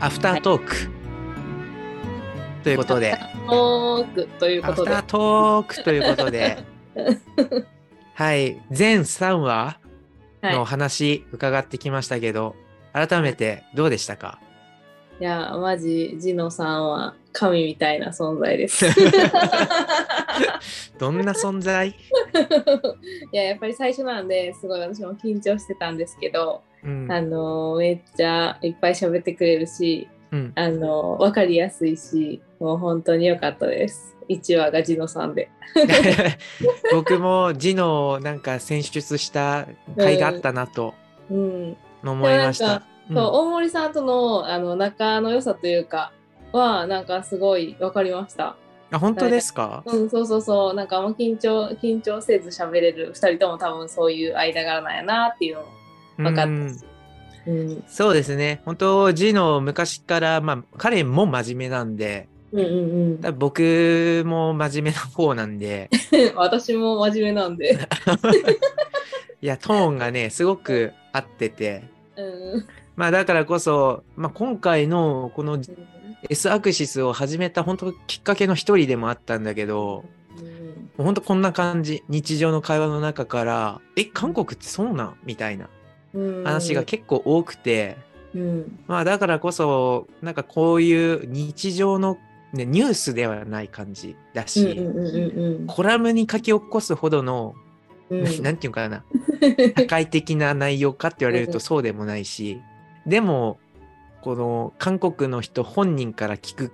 [0.00, 0.90] アフタートーク、
[2.64, 4.90] ということで、トークということで。
[4.90, 5.06] アフター。
[5.06, 6.58] トークということで、
[8.14, 9.78] はい、全3話
[10.42, 12.56] のは話伺ってきましたけど、
[12.94, 14.40] 改めてどうでしたか？
[15.20, 15.22] い。
[15.22, 18.86] いや、マジ、ジノさんは神みたいな存在です。
[20.98, 21.88] どんな存在？
[21.90, 34.16] いや、やっぱり最初なんで、すごい私も緊張してたんですけど、うんあのめっちゃいっぱい喋ってくれるし、うん、あの分かりやすいし、もう本当に良かったです。
[34.28, 35.50] 1話がジノさんで。
[36.92, 39.66] 僕もジノをなんか選出した
[39.96, 40.94] 回があったなと
[41.30, 41.76] うん。
[42.02, 42.80] 思いましたでも
[43.12, 46.12] そう大森さんとのあの仲の良さというか
[46.52, 48.56] はなんかすごい分かりました。
[48.92, 55.64] あ本当ですか、うん、そうそうそう、なんかあんま緊張緊張せず喋れる2人とも多分そういう間柄なんやなっていうの
[56.30, 56.84] 分かうんったし。
[57.46, 66.36] うん、そうですね本当ジノ昔からまあ彼も真面目なんでうんうん多分僕も真面目な方なんでうん。
[66.36, 67.78] 私も真面目なんで。
[69.42, 71.84] いやトーンがねすごく合ってて
[72.16, 72.66] うん。
[73.00, 75.58] まあだからこそ、まあ、今回のこの
[76.28, 80.04] S アクシスを始めた本当きっかけの一人でもあったんだけど
[80.98, 85.70] うん本当こんな感じ日常の会話の中から「え韓国ってそうなん?」みたいな
[86.12, 87.96] うん、話が結構多くて、
[88.34, 92.18] うん、まあだからこそなんかこういう日常の、
[92.52, 97.54] ね、ニュースではない感じだうんし、うんうんコラムに書き起こすほどの、
[98.10, 98.42] うんうん。
[98.42, 99.04] なんていうかな？
[99.78, 102.60] 社会的な内容かって言われるとそうでもないし
[103.06, 103.58] でも
[104.22, 106.72] この韓国の人本人から聞く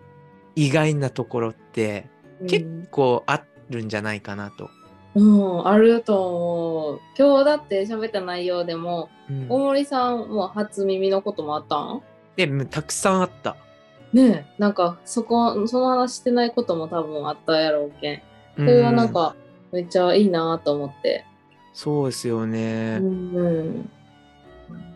[0.55, 2.09] 意外なところって
[2.49, 4.71] 結構あるんじゃないかなと。
[5.15, 7.01] うん、あると思う。
[7.17, 12.03] 今日だって喋った内容でも、うん大森さんも初耳のこともあったん？
[12.37, 13.57] でたくさんあった。
[14.13, 18.23] ねえ、なんかそこ、その話してないことも多分あったやろうけん。
[18.57, 19.35] それはなんうんか、
[19.73, 21.25] めっちゃいいなと思って。
[21.73, 22.99] そうですよね。
[23.01, 23.91] うん。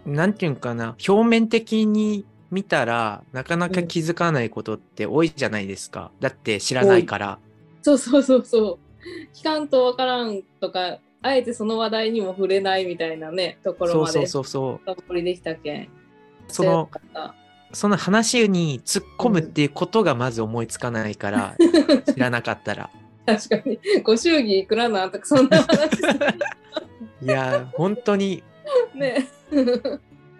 [0.07, 6.11] なんていうんかな表面的に見たらなかなか気づかないことって多いじゃないですか。
[6.21, 7.39] だって知らないから。
[7.83, 8.79] そうそうそうそう。
[9.35, 14.93] 聞かんとわからんとか、あえてその話題にも触れないみたいなね、ところそうそうまでそうそう。
[14.93, 15.89] 深掘りできたけん。
[16.49, 16.91] その
[17.73, 21.55] その話に突っ込むっていうことがまず思いつかないから、
[22.13, 22.91] 知らなかったら。
[23.27, 23.79] 確かに。
[24.03, 26.01] ご祝儀いくらなんとか、そんな話
[27.23, 28.43] いや本当に
[28.95, 29.27] ね。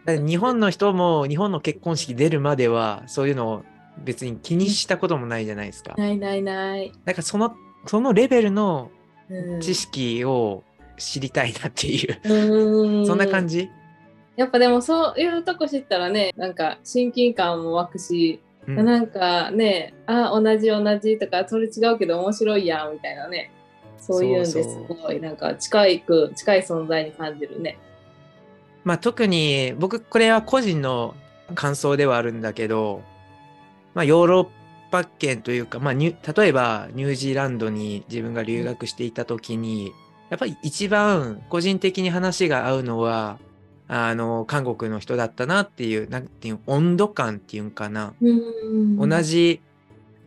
[0.07, 3.63] 日本の人も日本の結婚式出るまではそういうのを
[3.99, 5.95] 別に気にしたこともないじゃないですか。
[5.97, 6.93] ないないない。
[7.05, 7.55] だからその
[7.87, 8.91] そのレベルの
[9.29, 10.65] うん知識を
[10.99, 13.71] 知りたいなっていう、うんそんな感じ、
[14.37, 23.51] やっぱでもそういうとこ知ったらねなんか親近感も湧くし、うんなんかねあ同じ同じとかそれ違うけど面白いやんみたいなね
[23.99, 27.79] そういうんですごいなんか近いく近い存在に感じるね。
[28.85, 31.15] まあ、特に僕これは個人の
[31.55, 33.03] 感想ではあるんだけど、
[33.95, 34.49] まあ、ヨーロッ
[34.91, 39.93] パ圏というか、まあ、例えばニュージーランドに自分が留学していた時に
[40.31, 43.39] やっぱり一番個人的に話が合うのは
[43.89, 48.97] あの韓国の人だったなっていうなんていう温度感っていうんかな、うん。
[48.97, 49.61] 同じ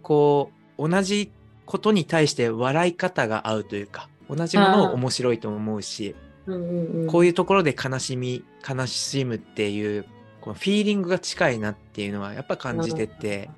[0.02, 1.32] こう同じ
[1.66, 6.16] ことに対して笑い方が合うというか同じものを面白いと思うし。
[6.48, 10.06] うんうんうん、こういうところで悲しみ悲しむっていう
[10.42, 13.50] このフィーリングが近いなっていうのはやっぱ感じてて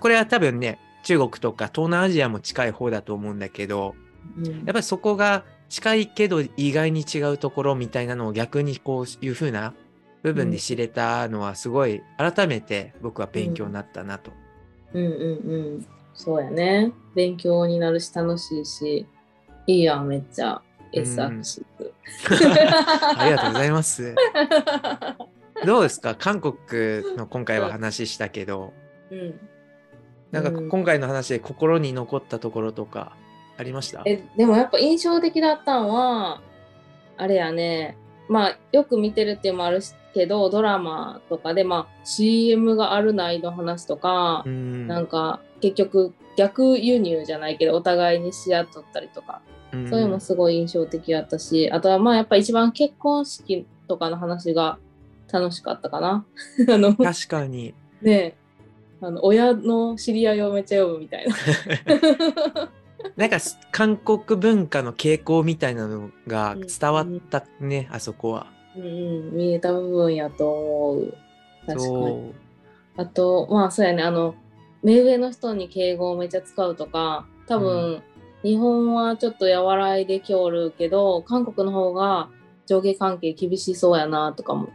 [0.00, 3.94] これは多分ね中国とか東南アジアも近い方だと思うんだけど
[4.36, 4.44] うん。
[4.44, 9.74] やっぱりそこが近いけど意外に違うところみたいなのを逆にこういう風な
[10.22, 14.32] 部分で知れたのはすごい改めて僕は勉強になったなと。
[14.92, 16.92] うんうんうんそうやね。
[17.14, 19.06] 勉強になるし楽しいし
[19.66, 20.62] いいやんめっちゃ。
[20.92, 21.92] S アクシス。
[23.18, 24.14] ありがとうございます。
[25.64, 26.14] どうですか？
[26.14, 26.54] 韓国
[27.16, 28.72] の今回は話したけど、
[29.10, 29.40] うん。
[30.30, 30.68] なんかうん。
[30.68, 33.12] 今回の話で心に残ったところとか
[33.56, 36.40] ありました、えでもやっぱ印象的だったんは
[37.16, 37.96] あれやね。
[38.28, 39.80] まあよく見てるっていうのもある
[40.12, 44.86] けどドラマとかでまあ CM があるないの話とかう、ん。
[44.86, 49.55] なんか結局逆輸入じゃないけどお互いにし合っとったりとか、うん
[49.88, 54.78] そういうのもすごい印象的だったしあとはまあやっぱ一番結婚式とかの話が
[55.32, 56.24] 楽しかったかな。
[56.68, 58.36] あの確かにね
[59.00, 61.34] あの親の知り合いをめっちゃ呼ぶみたいな。
[63.16, 68.46] なんかす韓国文化の傾向みたいなのが伝わったね、あそこは。
[68.76, 71.14] うんうん、見えた部分やと思う。
[71.66, 72.34] 確かに。
[72.96, 74.34] あと、まあそうやね、あの、
[74.82, 78.02] 目上の人に敬語をめっちゃ使うとか、多分、
[78.46, 82.28] 日本はちょっと和らいできおるけど、韓国の方が
[82.66, 84.68] 上下関係厳しそうやなとかも、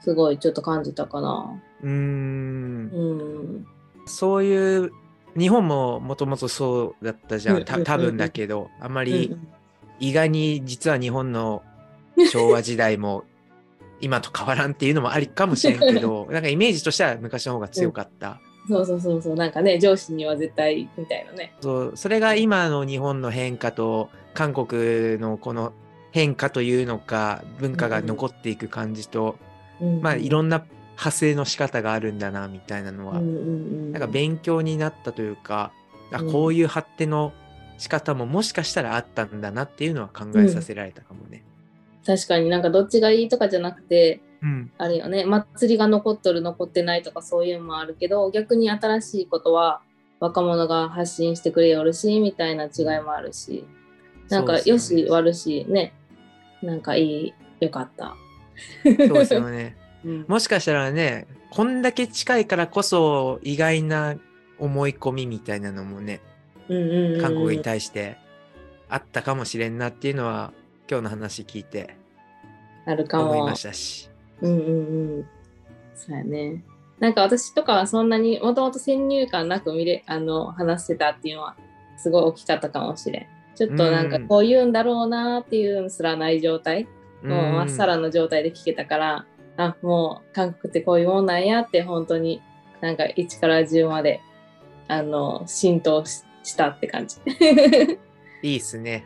[0.00, 1.60] すごいちょっと感じたかな。
[1.82, 1.92] うーん。
[1.92, 3.66] うん。
[4.06, 4.92] そういう
[5.36, 9.48] 日本ももともとそうだったじゃん、た多分だけどあまうりん。
[9.98, 11.64] 意外に実は日本の
[12.30, 13.24] 昭和時代も
[14.00, 21.54] 今と変わらんっていうのもありかもしれんけど なんかイメージとしては昔の方が強かった、そうそうそうそう、なんかね、上司には絶対みたいなね。
[21.60, 25.72] そうそれが今の日本の変化と韓国のこの
[26.10, 29.36] 変化というのか文化が残っていく感じと、
[29.80, 35.72] うん、まあいろんな派生の仕方があるんだなみたいなのは、うんうんうん、なんか勉強になったというか、
[36.12, 36.32] あうん。
[36.32, 37.32] こういう発展の
[37.78, 41.44] 仕方ももしかしたらあったんだなっていうのは考えさせられたかもね。
[42.04, 42.48] 確かに。
[42.48, 49.80] なんかどっちがいいとかじゃなくて、うん、あれよね、祭りが残っとる残ってないとかそういうのもあるけど、逆に新しいことは
[50.20, 53.64] 若者が発信してくれよるし、みたいな違いもあるし、
[54.28, 55.92] なんかよし悪しね、
[56.62, 58.14] なんかいい、よかった。
[58.84, 59.76] そうですよね。
[60.04, 64.16] うんもしかしたらね、こんだけ近いからこそ意外な
[64.58, 66.20] 思い込みみたいなのもね、
[66.68, 68.16] うんうんうん韓国に対して
[68.88, 70.52] あったかもしれんなっていうのは
[70.88, 71.96] 今日の話聞いて
[72.86, 73.56] あるかも思いま。
[73.56, 74.08] したし。
[74.42, 74.66] うんうん
[75.18, 75.26] うん。
[75.94, 76.64] そうやね。
[76.98, 81.56] なんか私とかはそんなにもともと先入観なく見れあの話してたっていうのは
[81.96, 83.26] すごい大きかったかもしれん。
[83.54, 86.88] ちょっとなんかうんこう言うんだろうなっていうのすらない状態、
[87.22, 87.94] もうまっさら。
[87.94, 89.26] らの状態で聞けたから、
[89.56, 92.40] あもう韓国ってこういうもんなんやって本当に
[92.80, 94.20] なんか1から10まで
[94.86, 97.16] あの浸透ししたって感じ。
[98.42, 99.04] いいっすね。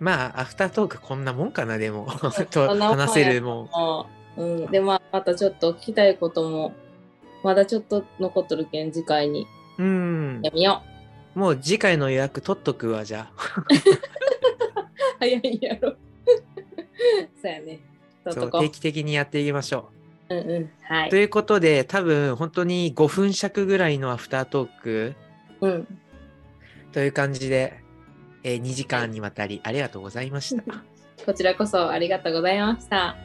[0.00, 2.08] まあ、アフタートークこんなもんかな、でも。
[2.50, 3.68] と話せるもん。
[4.36, 6.72] もううん、でまあまたちょっと聞きたいことも
[7.42, 9.46] まだちょっと残っとるけん次回に
[9.78, 10.40] うん。
[10.42, 10.82] やみよ
[11.34, 11.38] う。
[11.38, 13.62] もう次回の予約取っとくわ、じゃあ。
[15.18, 15.96] 早いやろ。
[17.40, 17.80] そうやね。
[18.24, 19.90] そうとこ定期的にやっていきましょ
[20.28, 20.34] う。
[20.34, 20.70] うんうん。
[20.82, 21.06] はう。
[21.08, 21.16] いと。
[21.16, 25.14] いうことで、多分本当に5分尺ぐらいのアフタートーク
[25.60, 25.98] うん。
[26.92, 27.80] という感じで、
[28.44, 30.62] え2時間にわたりありがとうございました。
[31.24, 33.16] こちらこそありがとうございました。